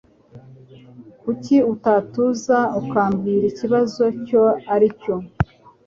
[1.21, 4.41] Kuki utatuza ukambwira ikibazo icyo
[4.73, 5.15] ari cyo